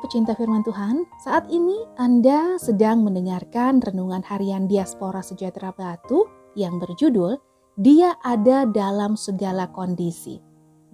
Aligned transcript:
tercinta 0.00 0.32
firman 0.32 0.64
Tuhan, 0.64 1.04
saat 1.20 1.44
ini 1.52 1.76
Anda 2.00 2.56
sedang 2.56 3.04
mendengarkan 3.04 3.84
renungan 3.84 4.24
harian 4.24 4.64
Diaspora 4.64 5.20
Sejahtera 5.20 5.68
Batu 5.68 6.24
yang 6.56 6.80
berjudul 6.80 7.36
Dia 7.76 8.16
ada 8.24 8.64
dalam 8.64 9.20
segala 9.20 9.68
kondisi. 9.68 10.40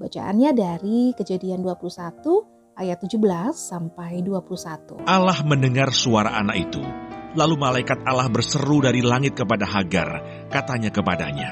Bacaannya 0.02 0.50
dari 0.50 1.14
Kejadian 1.14 1.62
21 1.62 2.74
ayat 2.74 2.98
17 2.98 3.54
sampai 3.54 4.18
21. 4.26 5.06
Allah 5.06 5.38
mendengar 5.46 5.94
suara 5.94 6.34
anak 6.34 6.56
itu. 6.58 6.82
Lalu 7.38 7.54
malaikat 7.54 8.02
Allah 8.02 8.26
berseru 8.26 8.82
dari 8.82 8.98
langit 9.06 9.38
kepada 9.38 9.62
Hagar, 9.62 10.26
katanya 10.50 10.90
kepadanya, 10.90 11.50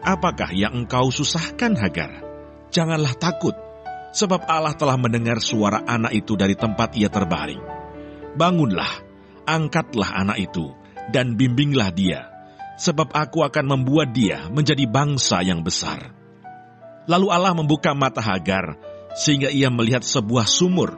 Apakah 0.00 0.48
yang 0.56 0.72
engkau 0.72 1.12
susahkan 1.12 1.76
Hagar? 1.76 2.24
Janganlah 2.72 3.12
takut, 3.20 3.52
sebab 4.14 4.46
Allah 4.46 4.78
telah 4.78 4.94
mendengar 4.94 5.42
suara 5.42 5.82
anak 5.82 6.14
itu 6.14 6.38
dari 6.38 6.54
tempat 6.54 6.94
ia 6.94 7.10
terbaring. 7.10 7.58
Bangunlah, 8.38 9.02
angkatlah 9.42 10.14
anak 10.14 10.38
itu, 10.38 10.70
dan 11.10 11.34
bimbinglah 11.34 11.90
dia, 11.90 12.30
sebab 12.78 13.10
aku 13.10 13.42
akan 13.42 13.74
membuat 13.74 14.14
dia 14.14 14.46
menjadi 14.54 14.86
bangsa 14.86 15.42
yang 15.42 15.66
besar. 15.66 16.14
Lalu 17.10 17.26
Allah 17.28 17.52
membuka 17.52 17.92
mata 17.92 18.22
Hagar, 18.22 18.78
sehingga 19.18 19.50
ia 19.50 19.68
melihat 19.68 20.06
sebuah 20.06 20.46
sumur. 20.46 20.96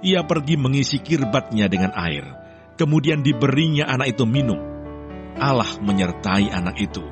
Ia 0.00 0.24
pergi 0.24 0.56
mengisi 0.56 1.00
kirbatnya 1.00 1.68
dengan 1.68 1.92
air, 1.92 2.24
kemudian 2.80 3.20
diberinya 3.20 3.88
anak 3.88 4.16
itu 4.16 4.24
minum. 4.24 4.58
Allah 5.36 5.68
menyertai 5.80 6.48
anak 6.52 6.76
itu, 6.80 7.04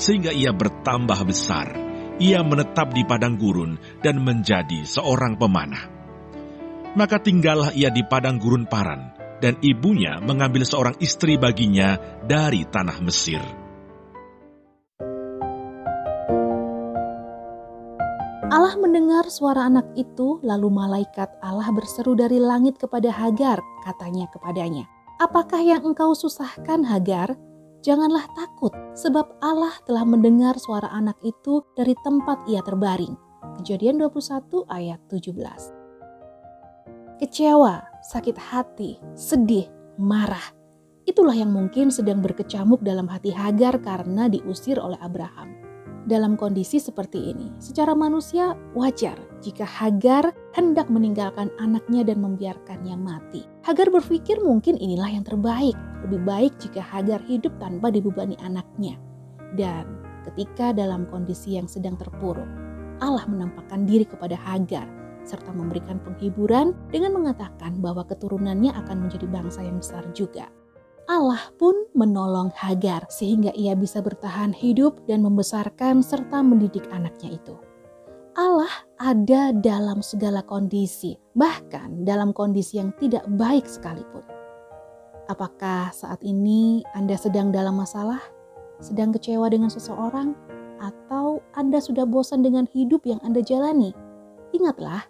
sehingga 0.00 0.32
ia 0.32 0.52
bertambah 0.52 1.20
besar 1.24 1.85
ia 2.16 2.40
menetap 2.40 2.92
di 2.96 3.04
padang 3.04 3.36
gurun 3.36 3.76
dan 4.00 4.20
menjadi 4.24 4.84
seorang 4.88 5.36
pemanah. 5.36 5.84
Maka 6.96 7.20
tinggallah 7.20 7.76
ia 7.76 7.92
di 7.92 8.00
padang 8.08 8.40
gurun 8.40 8.64
Paran, 8.64 9.12
dan 9.44 9.60
ibunya 9.60 10.16
mengambil 10.24 10.64
seorang 10.64 10.96
istri 10.96 11.36
baginya 11.36 12.00
dari 12.24 12.64
tanah 12.64 12.98
Mesir. 13.04 13.42
Allah 18.46 18.78
mendengar 18.80 19.28
suara 19.28 19.68
anak 19.68 19.92
itu, 19.98 20.40
lalu 20.40 20.72
malaikat 20.72 21.28
Allah 21.44 21.68
berseru 21.74 22.16
dari 22.16 22.40
langit 22.40 22.80
kepada 22.80 23.12
Hagar, 23.12 23.60
katanya 23.84 24.30
kepadanya, 24.32 24.88
Apakah 25.16 25.64
yang 25.64 25.80
engkau 25.80 26.12
susahkan 26.12 26.84
Hagar? 26.84 27.36
Janganlah 27.84 28.24
takut, 28.32 28.72
sebab 28.94 29.36
Allah 29.42 29.74
telah 29.84 30.06
mendengar 30.06 30.56
suara 30.56 30.88
anak 30.92 31.18
itu 31.24 31.64
dari 31.74 31.92
tempat 32.00 32.46
ia 32.48 32.62
terbaring. 32.62 33.16
Kejadian 33.60 34.00
21 34.00 34.64
ayat 34.68 35.00
17. 35.08 35.36
Kecewa, 37.16 37.80
sakit 38.12 38.36
hati, 38.36 39.00
sedih, 39.16 39.66
marah. 39.96 40.52
Itulah 41.08 41.34
yang 41.34 41.54
mungkin 41.54 41.88
sedang 41.88 42.20
berkecamuk 42.20 42.84
dalam 42.84 43.08
hati 43.08 43.32
Hagar 43.32 43.80
karena 43.80 44.28
diusir 44.28 44.76
oleh 44.76 45.00
Abraham 45.00 45.65
dalam 46.06 46.38
kondisi 46.38 46.78
seperti 46.78 47.34
ini. 47.34 47.50
Secara 47.58 47.92
manusia 47.92 48.54
wajar 48.72 49.18
jika 49.42 49.66
Hagar 49.66 50.30
hendak 50.54 50.86
meninggalkan 50.88 51.50
anaknya 51.58 52.06
dan 52.06 52.22
membiarkannya 52.22 52.94
mati. 52.94 53.42
Hagar 53.66 53.90
berpikir 53.90 54.40
mungkin 54.40 54.78
inilah 54.78 55.10
yang 55.10 55.26
terbaik. 55.26 55.74
Lebih 56.06 56.22
baik 56.22 56.52
jika 56.62 56.80
Hagar 56.80 57.20
hidup 57.26 57.52
tanpa 57.58 57.90
dibebani 57.90 58.38
anaknya. 58.40 58.96
Dan 59.58 59.84
ketika 60.24 60.70
dalam 60.70 61.10
kondisi 61.10 61.58
yang 61.58 61.66
sedang 61.66 61.98
terpuruk, 61.98 62.48
Allah 63.02 63.26
menampakkan 63.28 63.84
diri 63.84 64.08
kepada 64.08 64.38
Hagar 64.38 64.86
serta 65.26 65.50
memberikan 65.50 65.98
penghiburan 66.06 66.70
dengan 66.94 67.18
mengatakan 67.18 67.82
bahwa 67.82 68.06
keturunannya 68.06 68.70
akan 68.70 69.10
menjadi 69.10 69.26
bangsa 69.26 69.66
yang 69.66 69.82
besar 69.82 70.06
juga. 70.14 70.46
Allah 71.06 71.38
pun 71.54 71.86
menolong 71.94 72.50
Hagar 72.58 73.06
sehingga 73.06 73.54
ia 73.54 73.78
bisa 73.78 74.02
bertahan 74.02 74.50
hidup 74.50 74.98
dan 75.06 75.22
membesarkan 75.22 76.02
serta 76.02 76.42
mendidik 76.42 76.82
anaknya 76.90 77.38
itu. 77.38 77.54
Allah 78.36 78.70
ada 78.98 79.54
dalam 79.54 80.02
segala 80.02 80.42
kondisi, 80.44 81.16
bahkan 81.32 82.04
dalam 82.04 82.34
kondisi 82.34 82.82
yang 82.82 82.92
tidak 82.98 83.24
baik 83.38 83.64
sekalipun. 83.64 84.20
Apakah 85.30 85.94
saat 85.94 86.20
ini 86.26 86.84
Anda 86.92 87.14
sedang 87.16 87.54
dalam 87.54 87.80
masalah, 87.80 88.20
sedang 88.82 89.14
kecewa 89.14 89.46
dengan 89.48 89.72
seseorang, 89.72 90.36
atau 90.82 91.40
Anda 91.56 91.80
sudah 91.80 92.04
bosan 92.04 92.44
dengan 92.44 92.68
hidup 92.68 93.08
yang 93.08 93.22
Anda 93.24 93.40
jalani? 93.40 93.96
Ingatlah, 94.52 95.08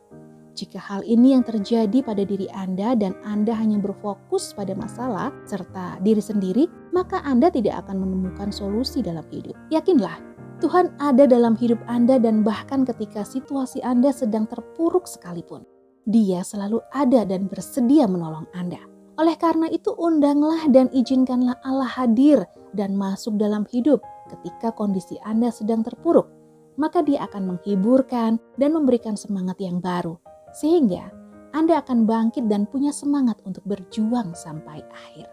jika 0.57 0.81
hal 0.81 1.05
ini 1.05 1.37
yang 1.37 1.45
terjadi 1.45 2.01
pada 2.01 2.25
diri 2.25 2.49
Anda 2.57 2.97
dan 2.97 3.13
Anda 3.29 3.53
hanya 3.53 3.77
berfokus 3.77 4.57
pada 4.57 4.73
masalah 4.73 5.29
serta 5.45 6.01
diri 6.01 6.25
sendiri, 6.25 6.65
maka 6.97 7.21
Anda 7.29 7.53
tidak 7.53 7.85
akan 7.85 8.01
menemukan 8.01 8.49
solusi 8.49 9.05
dalam 9.05 9.23
hidup. 9.29 9.53
Yakinlah, 9.69 10.17
Tuhan 10.65 10.97
ada 10.97 11.29
dalam 11.29 11.53
hidup 11.61 11.77
Anda 11.85 12.17
dan 12.17 12.41
bahkan 12.41 12.89
ketika 12.89 13.21
situasi 13.21 13.85
Anda 13.85 14.17
sedang 14.17 14.49
terpuruk 14.49 15.05
sekalipun. 15.05 15.69
Dia 16.09 16.41
selalu 16.41 16.81
ada 16.97 17.29
dan 17.29 17.53
bersedia 17.53 18.09
menolong 18.09 18.49
Anda. 18.57 18.81
Oleh 19.21 19.37
karena 19.37 19.69
itu 19.69 19.93
undanglah 19.93 20.65
dan 20.73 20.89
izinkanlah 20.89 21.61
Allah 21.69 21.89
hadir 21.89 22.49
dan 22.73 22.97
masuk 22.97 23.37
dalam 23.37 23.69
hidup 23.69 24.01
ketika 24.33 24.73
kondisi 24.73 25.21
Anda 25.21 25.53
sedang 25.53 25.85
terpuruk. 25.85 26.33
Maka 26.77 27.01
dia 27.01 27.25
akan 27.25 27.57
menghiburkan 27.57 28.37
dan 28.61 28.71
memberikan 28.77 29.17
semangat 29.17 29.57
yang 29.61 29.81
baru 29.81 30.21
sehingga 30.57 31.13
Anda 31.53 31.85
akan 31.85 32.09
bangkit 32.09 32.49
dan 32.49 32.65
punya 32.69 32.93
semangat 32.93 33.41
untuk 33.45 33.65
berjuang 33.69 34.33
sampai 34.33 34.81
akhir. 34.93 35.29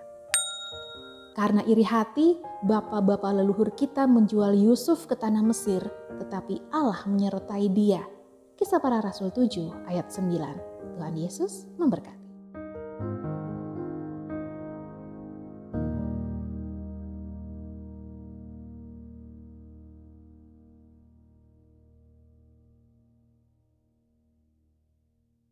Karena 1.34 1.66
iri 1.66 1.82
hati, 1.82 2.38
bapak-bapak 2.68 3.42
leluhur 3.42 3.74
kita 3.74 4.06
menjual 4.06 4.54
Yusuf 4.54 5.10
ke 5.10 5.18
tanah 5.18 5.42
Mesir, 5.42 5.82
tetapi 6.22 6.62
Allah 6.70 7.02
menyertai 7.10 7.68
dia. 7.74 8.06
Kisah 8.54 8.78
para 8.78 9.02
Rasul 9.02 9.34
7 9.34 9.90
ayat 9.90 10.14
9. 10.14 10.30
Tuhan 10.94 11.16
Yesus 11.18 11.66
memberkati. 11.82 12.23